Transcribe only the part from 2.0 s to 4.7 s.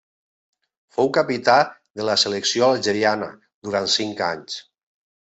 de la selecció algeriana durant cinc anys.